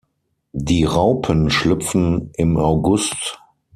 Die 0.55 0.83
Raupen 0.83 1.51
schlüpfen 1.51 2.31
im 2.33 2.57
August. 2.57 3.39